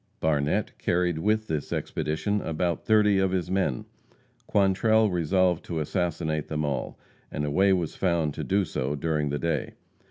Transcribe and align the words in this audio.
Barnette 0.19 0.75
carried 0.79 1.19
with 1.19 1.45
this 1.45 1.71
expedition 1.71 2.41
about 2.41 2.83
thirty 2.87 3.19
of 3.19 3.29
his 3.29 3.51
men. 3.51 3.85
Quantrell 4.47 5.11
resolved 5.11 5.63
to 5.65 5.79
assassinate 5.79 6.47
them 6.47 6.65
all, 6.65 6.97
and 7.31 7.45
a 7.45 7.51
way 7.51 7.71
was 7.71 7.95
found 7.95 8.33
to 8.33 8.43
do 8.43 8.65
so 8.65 8.95
during 8.95 9.29
the 9.29 9.37
day. 9.37 9.73